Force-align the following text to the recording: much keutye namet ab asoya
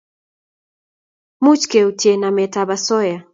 much 1.43 1.61
keutye 1.71 2.11
namet 2.21 2.53
ab 2.61 2.69
asoya 2.75 3.17